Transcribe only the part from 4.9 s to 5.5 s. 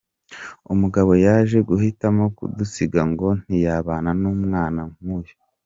nk’uyu.